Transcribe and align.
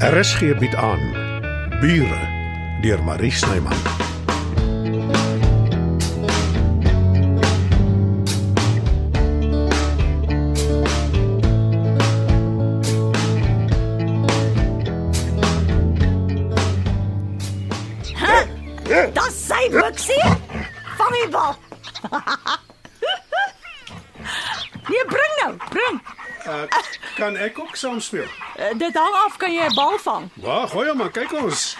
RSG 0.00 0.56
bied 0.56 0.74
aan 0.74 1.00
Bure 1.80 2.20
deur 2.80 3.02
Marie 3.04 3.30
Snyman. 3.30 3.76
Dis 18.88 19.36
sy 19.36 19.68
buksie. 19.68 20.24
Vang 20.96 21.12
die 21.12 21.28
bal. 21.28 21.52
nee, 24.88 25.04
bring 25.12 25.32
nou, 25.42 25.52
bring. 25.68 26.00
Uh, 26.50 26.62
kan 27.14 27.36
ek 27.36 27.58
ook 27.62 27.76
saam 27.78 28.00
speel? 28.00 28.26
Uh, 28.58 28.72
dit 28.78 28.94
hang 28.94 29.14
af 29.24 29.36
kan 29.38 29.52
jy 29.54 29.66
'n 29.70 29.74
bal 29.74 29.98
vang. 30.02 30.30
Wag, 30.34 30.70
gooi 30.70 30.88
hom 30.88 30.96
maar, 30.98 31.10
kyk 31.14 31.32
ons. 31.32 31.76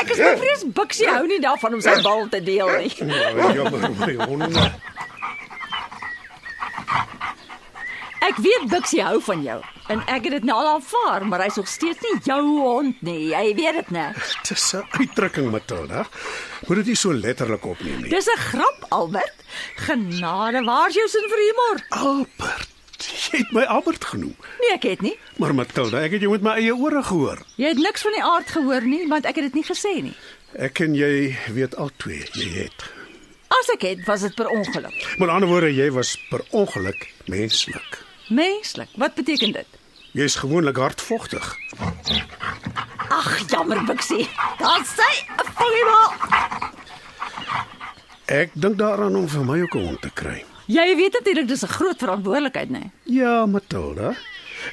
Ek 0.00 0.10
is 0.10 0.18
bevrees 0.18 0.64
buksie 0.74 1.08
hou 1.08 1.26
nie 1.26 1.40
daarvan 1.40 1.76
om 1.76 1.80
sy 1.84 1.94
bal 2.02 2.28
te 2.28 2.40
deel 2.42 2.70
nie. 2.80 2.92
Nou, 3.04 3.52
jammer 3.54 3.90
my 4.00 4.14
honde. 4.24 4.70
Ek 8.26 8.38
weet 8.42 8.64
buksie 8.72 9.02
hou 9.06 9.18
van 9.22 9.42
jou 9.44 9.56
en 9.92 10.00
ek 10.10 10.24
het 10.26 10.32
dit 10.34 10.46
nou 10.48 10.56
al 10.58 10.68
aanvaar, 10.74 11.26
maar 11.30 11.44
hy's 11.44 11.58
nog 11.60 11.68
steeds 11.70 12.00
nie 12.02 12.16
jou 12.26 12.40
hond 12.58 13.02
nie. 13.06 13.28
Jy 13.30 13.52
weet 13.54 13.76
dit, 13.78 13.90
né? 13.94 14.06
Dis 14.48 14.72
'n 14.74 14.82
uitdrukking, 14.98 15.50
Matilda. 15.50 16.06
Moet 16.66 16.76
dit 16.76 16.86
nie 16.86 16.96
so 16.96 17.12
letterlik 17.12 17.64
opneem 17.64 18.00
nie. 18.02 18.10
Dis 18.10 18.26
'n 18.26 18.38
grap, 18.38 18.86
Albert. 18.88 19.34
Genade, 19.76 20.64
waar's 20.64 20.94
jou 20.94 21.08
sin 21.08 21.28
vir 21.28 21.38
humor? 21.46 21.84
Albert. 21.88 22.68
Jy 23.30 23.38
het 23.38 23.52
my 23.52 23.62
Albert 23.62 24.04
genoem. 24.04 24.34
Nee, 24.60 24.72
ek 24.72 24.82
het 24.82 25.00
nie. 25.00 25.18
Maar 25.36 25.54
Matilda, 25.54 26.02
ek 26.02 26.12
het 26.12 26.20
jou 26.20 26.32
met 26.32 26.42
my 26.42 26.50
eie 26.56 26.74
ore 26.74 27.02
gehoor. 27.02 27.38
Jy 27.56 27.68
het 27.68 27.78
niks 27.78 28.02
van 28.02 28.12
die 28.12 28.24
aard 28.24 28.48
gehoor 28.50 28.82
nie, 28.82 29.06
want 29.08 29.24
ek 29.24 29.34
het 29.34 29.44
dit 29.44 29.54
nie 29.54 29.64
gesê 29.64 30.02
nie. 30.02 30.16
Ek 30.58 30.80
en 30.80 30.94
jy 30.94 31.36
weet 31.52 31.76
al 31.76 31.90
twee, 31.96 32.26
jy 32.32 32.48
het. 32.62 32.84
As 33.48 33.68
ek 33.70 33.82
het, 33.82 34.04
was 34.06 34.20
dit 34.20 34.34
per 34.34 34.48
ongeluk. 34.48 35.16
Met 35.18 35.28
ander 35.28 35.48
woorde, 35.48 35.74
jy 35.74 35.90
was 35.92 36.16
per 36.30 36.40
ongeluk 36.50 37.12
menslik. 37.26 37.95
Menslik. 38.28 38.88
Wat 38.94 39.14
beteken 39.14 39.52
dit? 39.52 39.66
Jy's 40.12 40.34
gewoonlik 40.34 40.76
hardvogtig. 40.76 41.54
Ag, 43.08 43.48
jammer, 43.50 43.84
buksie. 43.84 44.28
Daar 44.58 44.84
sê 44.84 45.08
'n 45.36 45.46
volleybal. 45.58 46.10
Ek 48.26 48.50
dink 48.52 48.78
daaraan 48.78 49.16
om 49.16 49.28
vir 49.28 49.44
my 49.44 49.62
ook 49.62 49.74
'n 49.74 49.84
hond 49.86 50.00
te 50.02 50.10
kry. 50.14 50.44
Jy 50.66 50.96
weet 50.96 51.12
natuurlik 51.12 51.48
dis 51.48 51.62
'n 51.62 51.68
groot 51.68 51.98
verantwoordelikheid, 51.98 52.70
né? 52.70 52.90
Ja, 53.02 53.46
Matilda. 53.46 54.14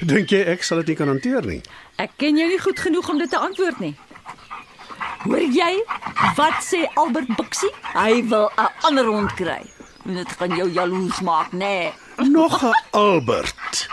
Dink 0.00 0.28
jy 0.30 0.40
ek 0.42 0.62
sal 0.62 0.78
dit 0.78 0.86
nie 0.86 0.96
kan 0.96 1.08
hanteer 1.08 1.46
nie? 1.46 1.60
Ek 1.96 2.10
ken 2.16 2.36
jou 2.36 2.48
nie 2.48 2.58
goed 2.58 2.78
genoeg 2.80 3.08
om 3.08 3.18
dit 3.18 3.30
te 3.30 3.38
antwoord 3.38 3.78
nie. 3.80 3.94
Hoor 5.24 5.40
jy 5.40 5.84
wat 6.36 6.64
sê 6.64 6.84
Albert 6.94 7.36
Buksie? 7.36 7.70
Hy 7.94 8.22
wil 8.28 8.50
'n 8.58 8.68
ander 8.82 9.04
hond 9.04 9.34
kry. 9.34 9.62
Dit 10.04 10.28
gaan 10.36 10.56
jou 10.56 10.68
jaloers 10.72 11.20
maak, 11.20 11.52
né? 11.52 11.58
Nee. 12.16 12.28
Nog 12.28 12.62
'n 12.62 12.72
Albert. 12.90 13.88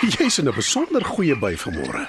Jy's 0.00 0.38
in 0.38 0.48
'n 0.48 0.54
besonder 0.54 1.04
goeie 1.04 1.38
by 1.38 1.54
vanmôre. 1.56 2.08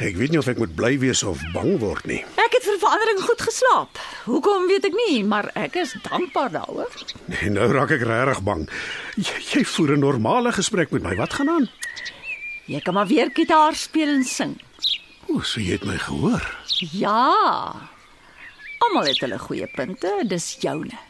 Ek 0.00 0.16
weet 0.16 0.30
nie 0.30 0.38
of 0.38 0.46
ek 0.46 0.56
moet 0.58 0.74
bly 0.74 0.98
wees 0.98 1.22
of 1.22 1.38
bang 1.52 1.78
word 1.78 2.06
nie. 2.06 2.24
Ek 2.40 2.52
het 2.56 2.62
vir 2.64 2.78
verandering 2.78 3.20
goed 3.20 3.42
geslaap. 3.42 3.98
Hoekom 4.24 4.66
weet 4.66 4.84
ek 4.84 4.94
nie, 5.08 5.24
maar 5.24 5.50
ek 5.54 5.74
is 5.74 5.94
dankbaar 6.02 6.50
daaroor. 6.50 6.88
En 7.40 7.52
nou 7.52 7.72
raak 7.72 7.90
ek 7.90 8.02
regtig 8.02 8.42
bang. 8.42 8.70
Jy, 9.16 9.36
jy 9.52 9.64
voer 9.64 9.92
'n 9.96 10.00
normale 10.00 10.52
gesprek 10.52 10.90
met 10.90 11.02
my. 11.02 11.16
Wat 11.16 11.32
gaan 11.32 11.48
aan? 11.48 11.70
Jy 12.64 12.80
kan 12.80 12.94
maar 12.94 13.06
weer 13.06 13.30
gitaar 13.34 13.74
speel 13.74 14.08
en 14.08 14.24
sing. 14.24 14.60
O, 15.28 15.40
so 15.40 15.60
jy 15.60 15.72
het 15.72 15.84
my 15.84 15.98
gehoor. 15.98 16.56
Ja. 16.92 17.34
Almal 18.78 19.04
het 19.04 19.20
hulle 19.20 19.38
goeie 19.38 19.66
punte, 19.66 20.24
dis 20.26 20.56
joune. 20.60 21.09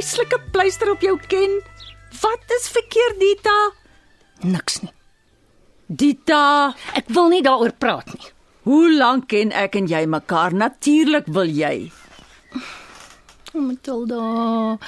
Die 0.00 0.06
eislike 0.08 0.38
pleister 0.52 0.90
op 0.94 1.02
jou 1.04 1.16
ken. 1.28 1.58
Wat 2.22 2.52
is 2.56 2.68
verkeerd, 2.72 3.18
Dita? 3.20 3.56
Niks 4.48 4.80
nie. 4.82 4.92
Dita, 5.90 6.72
Ek 6.96 7.08
wil 7.12 7.28
nie 7.28 7.42
daaroor 7.42 7.72
praat 7.78 8.06
nie. 8.14 8.30
hoe 8.64 8.90
lank 8.96 9.28
ken 9.28 9.50
ek 9.52 9.74
en 9.76 9.86
jy 9.88 10.06
mekaar? 10.06 10.52
Natuurlik 10.52 11.26
wil 11.26 11.48
jy. 11.48 11.90
O, 13.52 13.60
Matilda. 13.60 14.78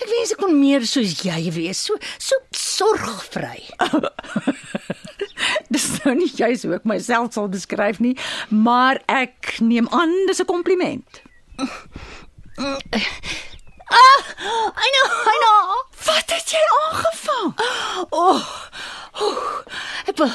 Ek 0.00 0.08
wens 0.08 0.32
ek 0.32 0.38
kon 0.38 0.54
meer 0.60 0.84
soos 0.86 1.16
jy 1.24 1.50
wees, 1.52 1.80
so 1.88 1.96
so 2.18 2.36
sorgvry. 2.52 3.64
Dis 5.72 5.88
nou 6.04 6.14
nie 6.14 6.30
juis 6.30 6.62
hoe 6.64 6.76
ek 6.78 6.84
myself 6.86 7.32
sal 7.34 7.48
beskryf 7.50 7.98
nie, 8.00 8.14
maar 8.50 9.02
ek 9.08 9.56
neem 9.60 9.88
aan 9.90 10.12
dis 10.28 10.40
'n 10.40 10.46
kompliment. 10.46 11.22
Ah, 13.88 14.20
I 14.76 14.88
know, 14.94 15.08
I 15.32 15.36
know. 15.42 15.82
Wat 16.06 16.30
het 16.34 16.50
jy 16.50 16.62
aangevang? 16.78 17.52
Oh, 18.10 18.42
oh, 19.20 19.44
ek 20.10 20.16
wil 20.18 20.32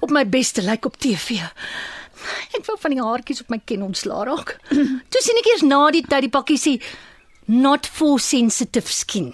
op 0.00 0.10
my 0.10 0.24
beste 0.28 0.62
lyk 0.64 0.86
op 0.88 0.96
TV. 1.00 1.40
Ek 2.56 2.64
wou 2.66 2.76
van 2.80 2.94
die 2.94 3.02
haartjies 3.02 3.42
op 3.44 3.52
my 3.52 3.60
ken 3.64 3.84
ontslaa 3.86 4.24
raak. 4.28 4.56
Toe 4.70 5.22
sien 5.22 5.38
ek 5.40 5.50
eers 5.52 5.62
na 5.66 5.82
die 5.94 6.02
tyd 6.06 6.26
die 6.26 6.32
pakkie 6.32 6.58
sê 6.60 6.74
not 7.46 7.86
for 7.86 8.18
sensitive 8.20 8.90
skin. 8.92 9.32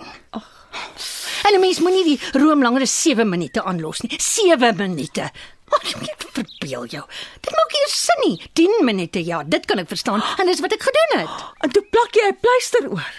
En 1.47 1.55
'n 1.55 1.61
mens 1.61 1.81
moenie 1.81 2.05
die 2.05 2.21
room 2.39 2.63
langer 2.63 2.83
as 2.83 3.03
7 3.03 3.29
minute 3.29 3.63
aanlos 3.63 4.01
nie. 4.03 4.17
7 4.21 4.77
minute. 4.77 5.31
Wat 5.73 5.83
ek 5.89 6.23
verbeel 6.33 6.85
jou. 6.87 7.05
Dit 7.41 7.53
maak 7.57 7.73
nie 7.73 7.89
sin 7.89 8.21
nie. 8.29 8.51
10 8.53 8.85
minute 8.85 9.25
ja, 9.25 9.43
dit 9.43 9.65
kan 9.67 9.79
ek 9.79 9.89
verstaan. 9.89 10.23
En 10.39 10.47
dis 10.47 10.61
wat 10.61 10.73
ek 10.73 10.83
gedoen 10.83 11.19
het. 11.21 11.45
En 11.65 11.71
toe 11.71 11.83
plak 11.91 12.15
jy 12.15 12.29
'n 12.29 12.39
pleister 12.41 12.91
oor. 12.91 13.13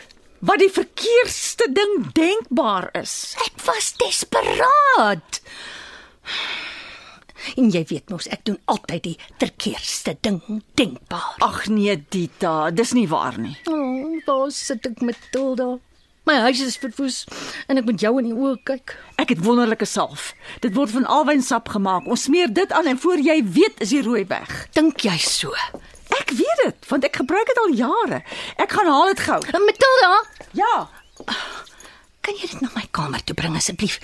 Wat 0.43 0.59
die 0.59 0.71
verkeerste 0.71 1.69
ding 1.71 2.11
denkbaar 2.11 2.89
is. 2.99 3.31
Ek 3.45 3.61
was 3.63 3.93
desperaat. 3.95 5.39
En 7.59 7.69
jy 7.71 7.83
weet 7.87 8.11
mos, 8.11 8.27
ek 8.27 8.43
doen 8.49 8.57
altyd 8.71 9.05
die 9.05 9.15
verkeerste 9.39 10.17
ding 10.19 10.41
denkbaar. 10.79 11.37
Ag 11.47 11.69
nee, 11.71 11.95
Dita, 12.11 12.73
dis 12.75 12.91
nie 12.97 13.07
waar 13.07 13.39
nie. 13.39 13.55
O, 13.71 13.77
oh, 13.77 14.19
waar 14.27 14.51
sit 14.51 14.83
ek 14.91 14.99
met 15.07 15.29
Tilda? 15.31 15.77
My 16.27 16.35
huis 16.45 16.59
is 16.63 16.77
verwoes 16.79 17.23
en 17.71 17.79
ek 17.79 17.87
moet 17.87 18.03
jou 18.03 18.13
in 18.19 18.29
die 18.29 18.35
oë 18.35 18.59
kyk. 18.67 18.97
Ek 19.19 19.31
het 19.31 19.45
wonderlike 19.47 19.87
salf. 19.87 20.33
Dit 20.63 20.75
word 20.75 20.91
van 20.91 21.07
alwynsap 21.07 21.71
gemaak. 21.71 22.07
Ons 22.07 22.27
smeer 22.27 22.51
dit 22.51 22.75
aan 22.75 22.91
en 22.91 22.99
voor 22.99 23.23
jy 23.23 23.39
weet 23.43 23.83
is 23.83 23.95
die 23.95 24.03
rooi 24.03 24.25
weg. 24.27 24.51
Dink 24.75 25.03
jy 25.07 25.15
so? 25.23 25.55
Ek 26.13 26.31
weet 26.37 26.59
dit, 26.63 26.87
want 26.89 27.05
ek 27.07 27.19
gebruik 27.23 27.47
dit 27.49 27.59
al 27.59 27.75
jare. 27.75 28.19
Ek 28.61 28.71
gaan 28.75 28.89
haal 28.91 29.11
dit 29.11 29.23
gou. 29.25 29.39
Matilda, 29.65 30.11
Ja. 30.53 30.89
kan 32.23 32.37
jy 32.39 32.47
dit 32.47 32.61
na 32.61 32.69
my 32.75 32.85
kamer 32.91 33.23
toe 33.23 33.35
bring 33.35 33.55
asseblief? 33.57 33.99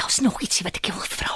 Daar's 0.00 0.18
nog 0.24 0.40
ietsie 0.42 0.64
wat 0.66 0.80
ek 0.80 0.90
jou 0.90 0.96
wil 0.96 1.08
vra. 1.08 1.34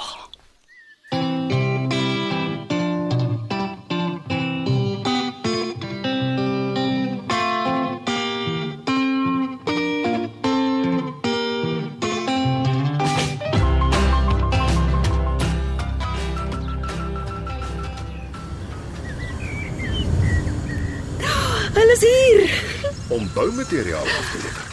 Boumateriaal 23.69 24.01
af 24.03 24.31
te 24.31 24.37
lewer. 24.37 24.65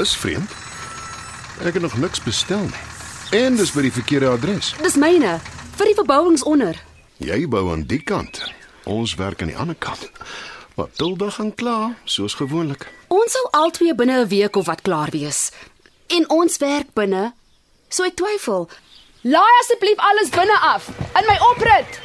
Dis 0.00 0.16
vreemd. 0.16 0.50
Ek 1.64 1.72
het 1.72 1.82
nog 1.82 1.96
niks 1.98 2.22
bestel 2.22 2.60
nie. 2.60 2.84
En 3.40 3.56
dis 3.56 3.72
by 3.74 3.82
die 3.82 3.92
verkeerde 3.92 4.28
adres. 4.28 4.74
Dis 4.82 4.96
myne 4.96 5.38
vir 5.78 5.90
die 5.90 5.96
verbouings 5.98 6.44
onder. 6.46 6.78
Jy 7.18 7.48
bou 7.50 7.64
aan 7.72 7.82
die 7.90 8.00
kant. 8.02 8.42
Ons 8.86 9.16
werk 9.18 9.42
aan 9.42 9.50
die 9.50 9.58
ander 9.58 9.76
kant. 9.78 10.10
Matilda 10.78 11.30
gaan 11.34 11.54
klaar, 11.54 11.96
soos 12.04 12.36
gewoonlik. 12.38 12.86
Ons 13.08 13.34
sal 13.34 13.48
albei 13.50 13.94
binne 13.94 14.22
'n 14.22 14.28
week 14.28 14.56
of 14.56 14.66
wat 14.66 14.82
klaar 14.82 15.10
wees. 15.10 15.50
En 16.06 16.28
ons 16.30 16.56
werk 16.58 16.94
binne. 16.94 17.32
So 17.88 18.04
ek 18.04 18.14
twyfel. 18.16 18.68
Laai 19.22 19.54
asseblief 19.60 19.98
alles 19.98 20.28
binne 20.30 20.58
af 20.60 20.88
in 20.88 21.26
my 21.26 21.38
oprit. 21.50 22.00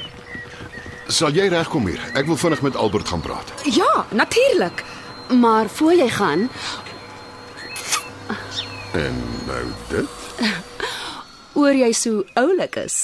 Sal 1.08 1.32
jy 1.32 1.48
regkom 1.48 1.88
hier? 1.88 2.02
Ek 2.16 2.26
wil 2.26 2.38
vinnig 2.38 2.62
met 2.62 2.76
Albert 2.76 3.08
gaan 3.08 3.22
praat. 3.22 3.54
Ja, 3.64 4.06
natuurlik. 4.10 4.84
Maar 5.30 5.70
voor 5.70 5.94
jy 5.94 6.10
gaan, 6.10 6.50
En 8.94 9.16
nou 9.46 9.66
dit. 9.90 10.06
Oor 11.58 11.74
jy 11.74 11.90
so 11.98 12.22
oulik 12.38 12.76
is. 12.78 12.98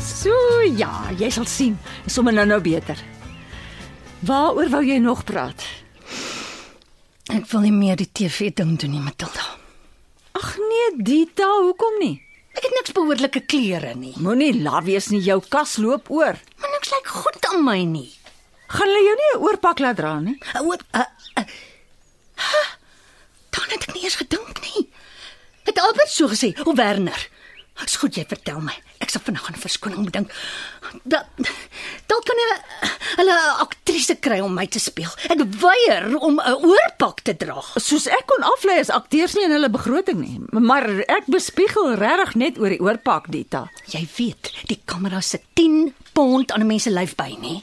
So 0.00 0.32
ja, 0.64 1.12
jy 1.12 1.28
sal 1.28 1.44
sien. 1.44 1.76
Sommige 2.08 2.40
nou 2.40 2.48
nou 2.54 2.60
beter. 2.64 3.15
Waaroor 4.24 4.70
wou 4.72 4.82
jy 4.84 4.96
nog 5.02 5.24
praat? 5.28 5.60
Ek 7.28 7.44
wil 7.50 7.66
nie 7.66 7.74
meer 7.74 7.98
die 8.00 8.08
TV 8.08 8.52
ding 8.54 8.76
doen 8.80 8.94
nie, 8.94 9.02
Matilda. 9.02 9.44
Ag 10.38 10.54
nee, 10.60 10.92
Dita, 11.04 11.48
hoekom 11.66 11.98
nie? 12.00 12.14
Ek 12.56 12.64
het 12.64 12.72
niks 12.78 12.94
behoorlike 12.96 13.42
klere 13.50 13.92
nie. 13.98 14.14
Moenie 14.22 14.54
laf 14.62 14.86
wees 14.86 15.10
nie, 15.12 15.20
jou 15.20 15.40
kas 15.52 15.76
loop 15.82 16.08
oor. 16.08 16.38
Maar 16.56 16.72
niks 16.72 16.92
lyk 16.94 17.10
goed 17.12 17.48
aan 17.50 17.64
my 17.66 17.82
nie. 17.84 18.08
Gaan 18.72 18.88
hulle 18.88 19.02
jou 19.04 19.16
nie 19.20 19.30
'n 19.34 19.42
oorpak 19.44 19.78
laat 19.78 19.96
dra 19.96 20.18
nie? 20.20 20.38
Oop. 20.62 20.82
Uh, 20.94 21.04
uh, 21.38 21.44
uh, 22.36 22.68
dan 23.50 23.68
het 23.68 23.82
ek 23.84 23.94
nie 23.94 24.02
eers 24.04 24.16
gedink 24.16 24.60
nie. 24.62 24.88
Het 25.68 25.78
Albert 25.78 26.10
so 26.10 26.28
gesê, 26.28 26.54
o 26.64 26.74
Werner. 26.74 27.28
Dis 27.84 27.96
goed 27.96 28.14
jy 28.16 28.24
vertel 28.24 28.60
my. 28.60 28.74
Sal 29.16 29.24
vinnig 29.24 29.48
'n 29.48 29.56
verskoning 29.56 30.00
moet 30.04 30.12
dink. 30.12 30.32
Dat 31.04 31.24
dalk 32.06 32.24
kan 32.28 32.36
hulle 32.42 32.58
hulle 33.16 33.32
'n 33.32 33.60
aktrise 33.64 34.14
kry 34.20 34.40
om 34.40 34.54
my 34.54 34.66
te 34.66 34.78
speel. 34.78 35.08
Ek 35.32 35.40
weier 35.40 36.18
om 36.18 36.40
'n 36.40 36.60
oorpak 36.60 37.20
te 37.20 37.36
dra. 37.36 37.62
Soos 37.76 38.06
ek 38.06 38.26
kon 38.26 38.42
aflei 38.42 38.78
as 38.78 38.90
akteurs 38.90 39.34
nie 39.34 39.44
in 39.44 39.50
hulle 39.56 39.70
begroting 39.70 40.20
nie, 40.20 40.40
maar 40.50 40.84
ek 41.08 41.24
bespiegel 41.26 41.94
regtig 41.94 42.34
net 42.34 42.58
oor 42.58 42.68
die 42.68 42.80
oorpak, 42.80 43.30
Dita. 43.30 43.70
Jy 43.86 44.08
weet, 44.16 44.52
die 44.66 44.80
kamera 44.84 45.20
se 45.20 45.40
10 45.54 45.94
pond 46.12 46.52
aan 46.52 46.60
'n 46.60 46.66
mens 46.66 46.82
se 46.82 46.90
lyf 46.90 47.14
by, 47.14 47.36
nê? 47.40 47.62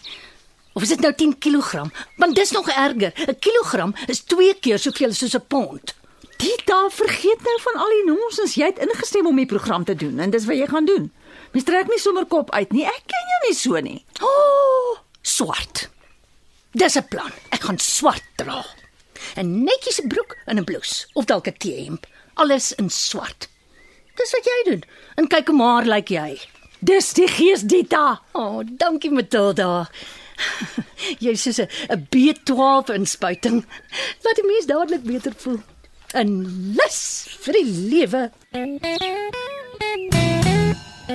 Of 0.73 0.81
is 0.81 0.89
dit 0.89 0.99
nou 0.99 1.13
10 1.13 1.37
kg? 1.37 1.85
Want 2.17 2.35
dis 2.35 2.51
nog 2.51 2.67
erger. 2.69 3.13
'n 3.15 3.39
Kilogram 3.39 3.93
is 4.07 4.23
2 4.23 4.55
keer 4.59 4.79
soveel 4.79 5.13
soos 5.13 5.35
'n 5.35 5.45
pond. 5.47 5.93
Dita, 6.37 6.89
vergeet 6.89 7.41
nou 7.43 7.59
van 7.61 7.81
al 7.81 7.89
die 7.89 8.05
nonsens. 8.05 8.55
Jy 8.55 8.65
het 8.65 8.79
ingestem 8.79 9.27
om 9.27 9.35
die 9.35 9.45
program 9.45 9.83
te 9.83 9.95
doen 9.95 10.19
en 10.19 10.29
dis 10.29 10.45
wat 10.45 10.57
jy 10.57 10.67
gaan 10.67 10.85
doen. 10.85 11.11
Mens 11.53 11.65
trek 11.65 11.89
nie 11.89 12.01
sommer 12.01 12.25
kop 12.25 12.51
uit 12.51 12.71
nie. 12.73 12.85
Ek 12.89 13.03
ken 13.09 13.33
jou 13.33 13.41
nie 13.45 13.57
so 13.57 13.81
nie. 13.85 13.99
O, 14.21 14.29
oh, 14.29 15.01
swart. 15.21 15.87
Dis 16.73 16.97
'n 16.97 17.07
plan. 17.07 17.31
Ek 17.53 17.61
gaan 17.61 17.77
swart 17.77 18.25
dra. 18.37 18.65
'n 19.37 19.63
Netjies 19.63 20.01
broek 20.07 20.37
en 20.45 20.57
'n 20.57 20.65
blouse 20.65 21.05
of 21.13 21.25
dalk 21.25 21.47
'n 21.47 21.57
T-hemp. 21.57 22.07
Alles 22.33 22.73
in 22.73 22.89
swart. 22.89 23.47
Dis 24.17 24.31
wat 24.33 24.45
jy 24.45 24.59
doen. 24.69 24.83
En 25.15 25.27
kyk 25.27 25.47
hoe 25.47 25.57
maar 25.57 25.85
lyk 25.85 26.09
jy. 26.09 26.41
Dis 26.79 27.13
die 27.13 27.27
gees, 27.27 27.61
Dita. 27.61 28.21
O, 28.33 28.41
oh, 28.41 28.59
dankie 28.65 29.11
Matilda. 29.11 29.89
Jy's 31.23 31.41
soos 31.41 31.59
'n 31.59 31.69
'n 31.89 32.07
B12 32.09 32.89
inspuiting. 32.97 33.65
Laat 34.23 34.35
die 34.35 34.47
mens 34.47 34.65
dadelik 34.65 35.03
beter 35.03 35.33
voel. 35.37 35.61
'n 36.13 36.73
Lus 36.77 37.27
vir 37.45 37.53
die 37.53 37.65
lewe. 37.65 38.31
Ek 41.03 41.11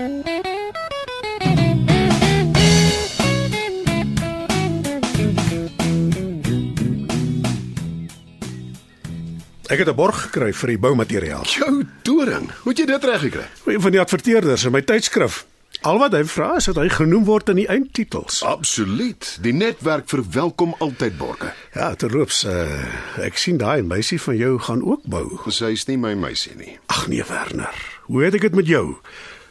het 9.78 9.88
'n 9.88 9.94
borg 9.94 10.20
gekry 10.22 10.52
vir 10.52 10.68
die 10.68 10.78
boumateriaal. 10.78 11.44
Jou 11.44 11.86
toring. 12.02 12.50
Hoe 12.62 12.72
het 12.72 12.78
jy 12.78 12.86
dit 12.86 13.04
reg 13.04 13.20
gekry? 13.20 13.46
Een 13.64 13.80
van 13.80 13.90
die 13.90 14.00
adverteerders 14.00 14.64
in 14.64 14.72
my 14.72 14.82
tydskrif. 14.82 15.46
Al 15.80 15.98
wat 15.98 16.12
hy 16.12 16.24
vra 16.24 16.56
is 16.56 16.64
dat 16.64 16.76
hy 16.76 16.88
genoem 16.88 17.24
word 17.24 17.48
in 17.48 17.56
die 17.56 17.68
eindtitels. 17.68 18.42
Absoluut. 18.42 19.38
Die 19.40 19.52
netwerk 19.52 20.08
verwelkom 20.08 20.74
altyd 20.78 21.18
borge. 21.18 21.52
Ja, 21.74 21.94
terloops, 21.94 22.44
uh, 22.44 22.84
ek 23.22 23.36
sien 23.36 23.56
daai 23.56 23.82
meisie 23.82 24.20
van 24.20 24.36
jou 24.36 24.58
gaan 24.58 24.82
ook 24.82 25.02
bou. 25.04 25.38
Sy 25.46 25.64
is 25.64 25.86
nie 25.86 25.96
my 25.96 26.14
meisie 26.14 26.56
nie. 26.56 26.78
Ag 26.86 27.06
nee, 27.06 27.24
Werner. 27.28 27.74
Hoe 28.02 28.24
het 28.24 28.34
ek 28.34 28.40
dit 28.40 28.54
met 28.54 28.66
jou? 28.66 28.96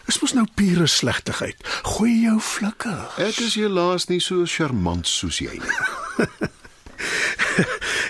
Dis 0.08 0.22
mos 0.24 0.34
nou 0.38 0.46
pure 0.56 0.88
slegtigheid. 0.88 1.60
Gooi 1.84 2.14
jou 2.24 2.38
flikker. 2.40 3.02
Ek 3.20 3.42
is 3.44 3.58
helaas 3.60 4.08
nie 4.08 4.22
so 4.24 4.46
charmant 4.48 5.08
soos 5.08 5.42
jy 5.44 5.60
nie. 5.60 5.78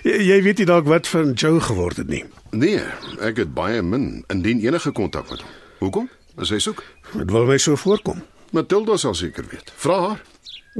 Jy, 0.07 0.13
jy 0.29 0.35
weet 0.45 0.61
nie 0.61 0.67
dalk 0.69 0.85
wat 0.87 1.07
van 1.11 1.33
Joe 1.35 1.59
geword 1.63 1.97
het 1.99 2.07
nie. 2.11 2.21
Nee, 2.55 2.79
ek 3.23 3.41
het 3.41 3.51
baie 3.55 3.81
min 3.83 4.23
indien 4.31 4.61
enige 4.63 4.93
kontak 4.95 5.27
met 5.31 5.41
hom. 5.43 5.51
Hoekom? 5.81 6.07
As 6.39 6.51
hy 6.53 6.59
soek. 6.63 6.83
Dit 7.13 7.31
wil 7.33 7.47
my 7.49 7.57
so 7.59 7.75
voorkom. 7.79 8.21
Matilda 8.55 8.95
sal 9.01 9.17
seker 9.17 9.47
weet. 9.51 9.73
Vra 9.81 9.97
haar. 10.05 10.21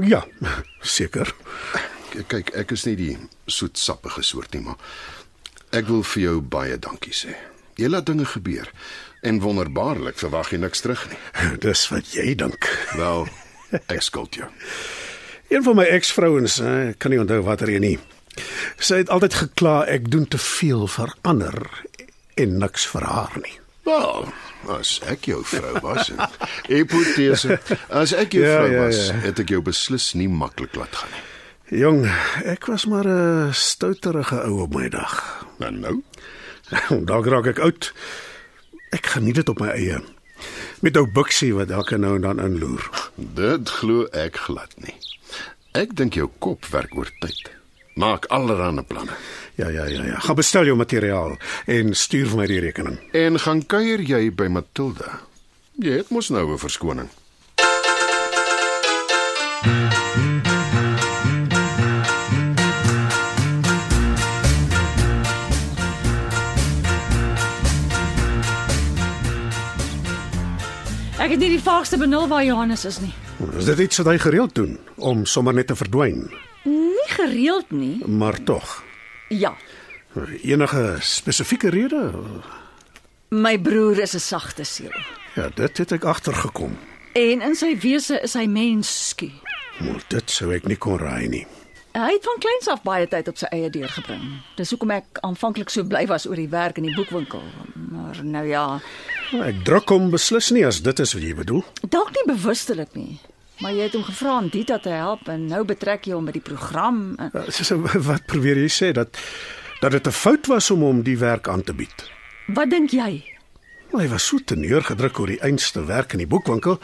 Ja, 0.00 0.22
seker. 0.96 1.34
Kyk, 2.30 2.54
ek 2.56 2.72
is 2.76 2.86
nie 2.88 2.96
die 2.96 3.12
soetsappige 3.50 4.24
soort 4.24 4.54
nie, 4.56 4.62
maar 4.64 4.78
ek 5.76 5.90
wil 5.90 6.04
vir 6.14 6.22
jou 6.24 6.36
baie 6.40 6.78
dankie 6.80 7.12
sê. 7.12 7.34
Jy 7.78 7.88
laat 7.92 8.06
dinge 8.10 8.24
gebeur 8.26 8.70
en 9.22 9.38
wonderbaarlik 9.42 10.18
verwag 10.18 10.50
jy 10.50 10.58
niks 10.62 10.80
terug 10.82 11.04
nie. 11.10 11.18
Dis 11.66 11.84
wat 11.92 12.10
jy 12.14 12.34
dink. 12.38 12.66
Wel, 12.98 13.28
ek 13.94 14.02
skuld 14.02 14.34
jou. 14.40 14.48
Een 15.48 15.62
van 15.64 15.78
my 15.78 15.84
eksvrouens, 15.94 16.58
eh, 16.60 16.90
ek 16.92 16.98
kan 17.02 17.14
nie 17.14 17.20
onthou 17.22 17.38
watter 17.46 17.70
een 17.72 17.86
nie. 17.86 17.98
Sy 18.78 19.00
het 19.02 19.10
altyd 19.14 19.34
gekla 19.34 19.76
ek 19.90 20.10
doen 20.10 20.26
te 20.30 20.38
veel 20.38 20.84
vir 20.90 21.14
ander 21.26 21.56
en 22.38 22.58
niks 22.60 22.84
vir 22.90 23.06
haar 23.08 23.38
nie. 23.42 23.54
Wel, 23.88 24.28
as 24.74 24.98
ek 25.08 25.30
jou 25.30 25.40
vrou 25.48 25.78
was 25.82 26.10
en 26.12 26.20
hipotese, 26.70 27.56
as 27.88 28.12
ek 28.12 28.36
jou 28.36 28.44
Ja, 28.44 28.58
vrou 28.60 28.74
ja, 28.74 28.82
was, 28.86 29.00
ja. 29.08 29.16
het 29.24 29.40
ek 29.42 29.54
jou 29.54 29.62
beslis 29.64 30.12
nie 30.18 30.28
maklik 30.28 30.76
laat 30.78 30.98
gaan 30.98 31.14
nie. 31.14 31.24
Jong, 31.78 32.02
ek 32.48 32.66
was 32.68 32.86
maar 32.88 33.06
'n 33.08 33.52
stouterige 33.54 34.42
ou 34.44 34.62
op 34.66 34.74
my 34.74 34.88
dag. 34.88 35.46
En 35.60 35.80
nou? 35.80 35.96
Dalk 37.08 37.26
raak 37.26 37.46
ek 37.54 37.60
oud. 37.64 37.92
Ek 38.94 39.12
geniet 39.14 39.40
dit 39.40 39.48
op 39.48 39.60
my 39.60 39.68
eie. 39.74 40.00
Met 40.84 40.96
ou 40.96 41.06
buksie 41.10 41.52
wat 41.56 41.70
elke 41.74 41.98
nou 41.98 42.14
en 42.16 42.24
dan 42.24 42.40
inloer. 42.42 42.84
Dit 43.16 43.70
glo 43.80 44.06
ek 44.14 44.38
glad 44.46 44.74
nie. 44.84 44.94
Ek 45.76 45.94
dink 45.96 46.16
jou 46.16 46.28
kop 46.38 46.66
werk 46.72 46.94
oor 46.96 47.10
tyd. 47.22 47.50
Maak 47.98 48.28
allerlei 48.30 48.84
planne. 48.86 49.16
Ja, 49.58 49.68
ja, 49.74 49.84
ja, 49.90 50.04
ja. 50.06 50.18
Gaan 50.22 50.38
bestel 50.38 50.68
jou 50.70 50.76
materiaal 50.78 51.34
en 51.66 51.94
stuur 51.94 52.28
vir 52.30 52.38
my 52.38 52.46
die 52.46 52.60
rekening. 52.62 52.98
En 53.12 53.40
gaan 53.42 53.64
kuier 53.66 54.04
jy 54.06 54.28
by 54.30 54.46
Matilda? 54.54 55.18
Jy 55.82 55.96
het 55.98 56.12
mos 56.14 56.30
nou 56.30 56.46
'n 56.52 56.58
verskoning. 56.58 57.10
Ek 71.28 71.34
het 71.34 71.42
nie 71.44 71.58
die 71.58 71.60
vaagste 71.60 71.98
benul 72.00 72.22
waar 72.24 72.40
Johannes 72.40 72.86
is 72.88 73.02
nie. 73.02 73.10
Is 73.60 73.66
dit 73.68 73.82
iets 73.84 73.98
wat 74.00 74.06
hy 74.08 74.14
gereeld 74.16 74.54
doen 74.56 74.78
om 74.96 75.26
sommer 75.28 75.52
net 75.52 75.66
te 75.68 75.74
verdwyn? 75.76 76.22
Nie 76.64 77.08
gereeld 77.12 77.68
nie. 77.68 77.98
Maar 78.08 78.38
tog. 78.48 78.70
Ja. 79.28 79.50
Enige 80.40 80.96
spesifieke 81.04 81.68
rede? 81.68 82.00
My 83.28 83.58
broer 83.60 84.00
is 84.00 84.14
'n 84.16 84.24
sagte 84.24 84.64
siel. 84.64 84.96
Ja, 85.34 85.50
dit 85.54 85.78
het 85.78 85.92
ek 85.92 86.04
agtergekom. 86.04 86.78
En 87.12 87.42
in 87.42 87.54
sy 87.54 87.76
wese 87.76 88.20
is 88.22 88.32
hy 88.32 88.46
mensskie. 88.46 89.34
Maar 89.84 90.02
dit 90.08 90.30
sou 90.30 90.54
ek 90.54 90.66
nie 90.66 90.76
kon 90.76 90.98
raai 90.98 91.28
nie. 91.28 91.46
Hy 91.92 92.12
het 92.12 92.24
van 92.24 92.38
kleins 92.38 92.68
af 92.68 92.82
baie 92.82 93.08
tyd 93.08 93.28
op 93.28 93.36
sy 93.36 93.46
eie 93.50 93.70
deurgebring. 93.70 94.22
Dis 94.56 94.70
hoekom 94.70 94.90
ek 94.90 95.04
aanvanklik 95.20 95.68
so 95.68 95.84
bly 95.84 96.06
was 96.06 96.26
oor 96.26 96.36
die 96.36 96.48
werk 96.48 96.76
in 96.76 96.84
die 96.84 96.94
boekwinkel. 96.94 97.42
Maar 97.74 98.24
nou 98.24 98.46
ja, 98.46 98.80
Ek 99.32 99.58
druk 99.66 99.90
hom 99.92 100.08
beslis 100.10 100.50
nie 100.56 100.64
as 100.66 100.80
dit 100.80 101.00
is 101.04 101.12
wat 101.14 101.22
jy 101.22 101.34
bedoel. 101.36 101.64
dalk 101.88 102.10
nie 102.16 102.24
bewustelik 102.34 102.94
nie. 102.96 103.18
Maar 103.60 103.72
jy 103.74 103.82
het 103.88 103.92
hom 103.98 104.04
gevra 104.06 104.36
om 104.38 104.48
Dita 104.48 104.78
te 104.78 104.88
help 104.94 105.28
en 105.28 105.46
nou 105.50 105.64
betrek 105.66 106.06
jy 106.06 106.14
hom 106.14 106.24
by 106.24 106.32
die 106.32 106.40
program. 106.44 107.14
En- 107.18 107.30
Ja, 107.34 107.50
So 107.50 107.76
wat 108.08 108.26
probeer 108.26 108.56
jy 108.56 108.68
sê 108.70 108.92
dat 108.92 109.18
dat 109.80 109.90
dit 109.92 110.06
'n 110.06 110.10
fout 110.12 110.46
was 110.46 110.70
om 110.70 110.80
hom 110.80 111.02
die 111.02 111.18
werk 111.18 111.48
aan 111.48 111.62
te 111.62 111.72
bied? 111.74 112.10
Wat 112.46 112.70
dink 112.70 112.90
jy? 112.90 113.22
Maar 113.92 114.02
hy 114.02 114.08
was 114.08 114.26
so 114.26 114.38
teneurgedruk 114.38 115.18
oor 115.18 115.26
die 115.26 115.40
einste 115.40 115.84
werk 115.84 116.12
in 116.12 116.18
die 116.18 116.26
boekwinkel. 116.26 116.78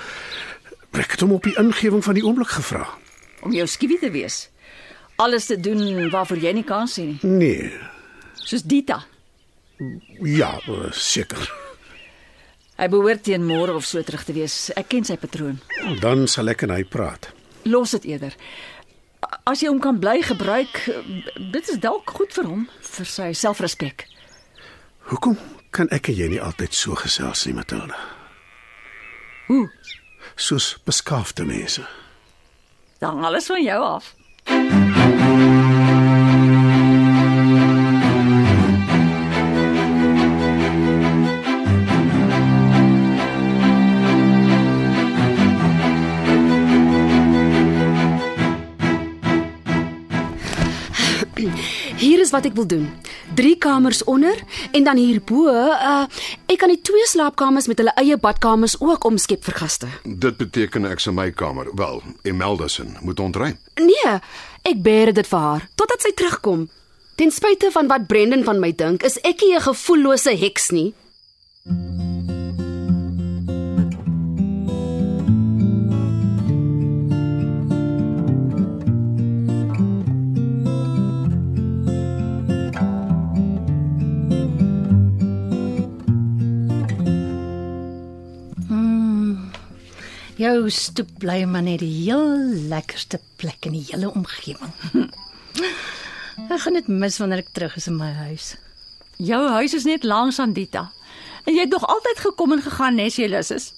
Ek 0.92 1.10
het 1.10 1.20
hom 1.20 1.32
op 1.32 1.42
die 1.42 1.56
ingewing 1.58 2.02
van 2.04 2.14
die 2.14 2.22
oomblik 2.24 2.48
gevra. 2.48 2.88
Om 3.42 3.52
jou 3.52 3.66
skiewie 3.66 3.98
te 3.98 4.10
wees. 4.10 4.48
Alles 5.16 5.46
te 5.46 5.60
doen 5.60 6.10
waarvoor 6.10 6.38
jy 6.38 6.52
nie 6.52 6.64
kan 6.64 6.88
sien 6.88 7.18
nie. 7.22 7.30
Nee, 7.38 7.72
Soos 8.34 8.62
Dita. 8.62 9.04
ja, 10.22 10.58
eh, 10.66 10.90
seker. 10.92 11.52
Hy 12.74 12.88
behoort 12.90 13.22
teen 13.22 13.44
môre 13.46 13.74
of 13.78 13.86
so 13.86 14.02
terug 14.02 14.24
te 14.26 14.34
wees. 14.34 14.70
Ek 14.74 14.88
ken 14.90 15.06
sy 15.06 15.14
patroon. 15.20 15.60
Dan 16.02 16.26
sal 16.30 16.50
ek 16.50 16.64
en 16.66 16.74
hy 16.74 16.82
praat. 16.82 17.30
Los 17.70 17.94
dit 17.94 18.08
eerder. 18.14 18.34
As 19.48 19.62
jy 19.62 19.70
hom 19.70 19.80
kan 19.80 20.00
bly 20.02 20.18
gebruik, 20.26 20.82
dit 21.54 21.70
is 21.70 21.78
dalk 21.80 22.10
goed 22.16 22.34
vir 22.34 22.48
hom, 22.50 22.66
vir 22.96 23.08
sy 23.08 23.30
selfrespek. 23.36 24.08
Hoekom 25.12 25.38
kan 25.74 25.88
ek 25.94 26.10
en 26.10 26.18
jy 26.18 26.28
nie 26.34 26.42
altyd 26.42 26.74
so 26.76 26.98
gesels 26.98 27.46
nie, 27.46 27.54
Matilda? 27.56 27.96
Hoe? 29.48 29.68
Soos 30.34 30.74
beskaafde 30.84 31.46
mense. 31.46 31.84
Dan 32.98 33.24
alles 33.24 33.48
van 33.52 33.62
jou 33.62 33.80
af. 33.84 34.14
Hier 34.48 34.88
is 34.88 34.93
wat 52.34 52.48
ek 52.48 52.56
wil 52.58 52.66
doen. 52.66 52.88
3 53.38 53.54
kamers 53.62 54.02
onder 54.10 54.36
en 54.72 54.84
dan 54.84 54.98
hierbo, 54.98 55.46
uh 55.48 56.04
ek 56.50 56.58
kan 56.60 56.70
die 56.70 56.80
twee 56.82 57.06
slaapkamers 57.10 57.66
met 57.70 57.80
hulle 57.80 57.94
eie 58.00 58.18
badkamers 58.20 58.76
ook 58.80 59.06
omskep 59.08 59.44
vir 59.46 59.58
gaste. 59.62 59.90
Dit 60.04 60.38
beteken 60.40 60.86
ek 60.90 61.02
se 61.02 61.14
my 61.14 61.30
kamer, 61.30 61.70
wel, 61.78 62.02
Imelda 62.22 62.68
se 62.68 62.86
moet 63.00 63.20
ontruim. 63.20 63.58
Nee, 63.80 64.18
ek 64.62 64.82
bêre 64.82 65.14
dit 65.14 65.26
vir 65.26 65.46
haar 65.46 65.68
totdat 65.78 66.02
sy 66.02 66.12
terugkom. 66.14 66.68
Ten 67.14 67.30
spyte 67.30 67.70
van 67.70 67.86
wat 67.86 68.08
Brendan 68.10 68.42
van 68.44 68.58
my 68.58 68.72
dink, 68.74 69.06
is 69.06 69.18
ek 69.22 69.42
nie 69.42 69.54
'n 69.54 69.66
gevoellose 69.70 70.34
heks 70.34 70.70
nie. 70.70 70.92
Jou 90.36 90.70
stoep 90.70 91.10
bly 91.22 91.44
maar 91.46 91.62
net 91.62 91.78
die 91.84 91.92
heel 91.92 92.26
lekkerste 92.70 93.20
plek 93.38 93.68
in 93.68 93.76
die 93.76 93.84
hele 93.92 94.10
omgewing. 94.10 94.72
Ek 96.50 96.60
gaan 96.64 96.74
dit 96.74 96.88
mis 96.90 97.18
wanneer 97.22 97.44
ek 97.44 97.52
terug 97.54 97.76
is 97.78 97.86
in 97.86 97.94
my 97.94 98.10
huis. 98.26 98.54
Jou 99.22 99.38
huis 99.54 99.74
is 99.78 99.86
net 99.86 100.02
langs 100.02 100.40
aan 100.42 100.52
Dita. 100.56 100.88
En 101.46 101.54
jy 101.54 101.62
het 101.62 101.70
nog 101.70 101.86
altyd 101.86 102.22
gekom 102.24 102.56
en 102.56 102.62
gegaan 102.64 102.98
nes 102.98 103.18
jy 103.20 103.28
lus 103.30 103.52
is. 103.54 103.68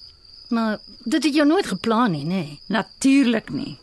Maar 0.49 0.79
dit 1.05 1.23
het 1.23 1.35
jou 1.35 1.45
nooit 1.45 1.67
geplan 1.69 2.15
nie, 2.15 2.23
nê? 2.25 2.41
Nee. 2.41 2.59
Natuurlik 2.73 3.51
nie. 3.53 3.77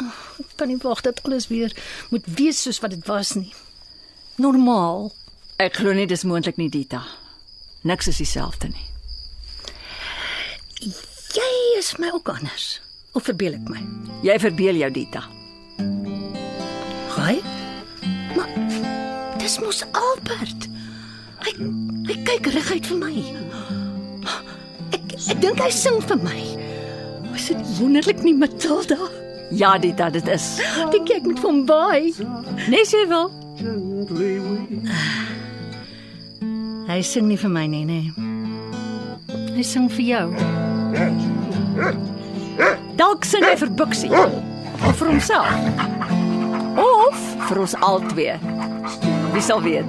Ek 0.00 0.56
kan 0.56 0.70
nie 0.72 0.78
wag 0.80 1.02
dat 1.04 1.20
alles 1.28 1.50
weer 1.52 1.74
moet 2.08 2.24
wees 2.38 2.62
soos 2.62 2.80
wat 2.80 2.94
dit 2.96 3.04
was 3.10 3.34
nie. 3.36 3.52
Normaal. 4.40 5.10
Ek 5.60 5.76
glo 5.82 5.92
nie 5.92 6.08
dis 6.08 6.24
moontlik 6.24 6.56
nie, 6.56 6.70
Dita. 6.72 7.02
Niks 7.84 8.08
is 8.08 8.22
dieselfde 8.22 8.72
nie. 8.72 8.88
Is 11.90 11.98
my 11.98 12.10
ook 12.14 12.28
anders. 12.28 12.80
Of 13.12 13.24
verbeel 13.26 13.56
ek 13.58 13.66
my? 13.66 13.80
Jy 14.22 14.36
verbeel 14.38 14.76
jou, 14.78 14.90
Dita. 14.94 15.24
Hy? 17.16 17.32
Maar 18.36 18.52
dis 19.40 19.56
mos 19.58 19.80
Albert. 19.98 20.68
Hy 21.42 21.54
hy 22.06 22.16
kyk 22.28 22.46
reguit 22.54 22.86
vir 22.92 23.00
my. 23.00 23.24
Ek 24.94 25.16
ek 25.18 25.40
dink 25.42 25.58
hy 25.58 25.72
sing 25.74 25.98
vir 26.06 26.20
my. 26.22 26.36
Was 27.32 27.48
dit 27.50 27.74
wonderlik 27.80 28.22
nie 28.22 28.36
Matilda? 28.38 29.10
Ja, 29.50 29.74
Dita, 29.82 30.12
dit 30.14 30.30
is. 30.30 30.46
Dink 30.94 31.10
jy 31.10 31.18
ek 31.18 31.26
moet 31.26 31.42
vir 31.42 31.50
hom 31.50 31.60
baai? 31.66 32.14
Nes 32.70 32.94
jy 32.94 33.02
wil. 33.10 33.34
Hy 36.86 37.02
sing 37.02 37.26
nie 37.34 37.42
vir 37.42 37.54
my 37.58 37.66
nie, 37.74 37.82
nê. 37.82 38.00
Hy 39.58 39.66
sing 39.66 39.90
vir 39.98 40.06
jou. 40.12 41.29
Dalk 43.00 43.24
sing 43.24 43.44
hy 43.46 43.54
vir 43.56 43.70
Buxie 43.78 44.10
of 44.12 44.98
vir 44.98 45.08
homself. 45.08 45.48
Of 46.80 47.18
vir 47.48 47.60
ons 47.64 47.74
albei. 47.84 48.36
Wie 49.34 49.42
sal 49.44 49.62
weet? 49.64 49.86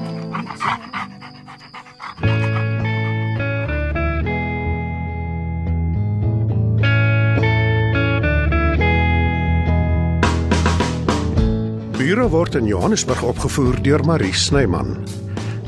Bure 12.01 12.29
word 12.33 12.55
in 12.55 12.65
Johannesburg 12.67 13.21
opgevoer 13.23 13.77
deur 13.85 14.01
Marie 14.05 14.33
Snyman. 14.33 14.97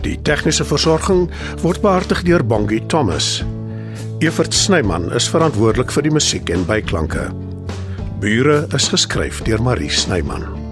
Die 0.03 0.17
tegniese 0.25 0.65
versorging 0.67 1.27
word 1.61 1.83
behartig 1.85 2.25
deur 2.27 2.43
Bongie 2.43 2.81
Thomas. 2.91 3.43
Evert 4.23 4.53
Snyman 4.53 5.09
is 5.11 5.25
verantwoordelik 5.27 5.91
vir 5.91 6.05
die 6.05 6.13
musiek 6.15 6.47
en 6.55 6.63
byklanke. 6.69 7.27
Bure 8.23 8.61
is 8.71 8.87
geskryf 8.93 9.43
deur 9.43 9.59
Marie 9.59 9.91
Snyman. 9.91 10.62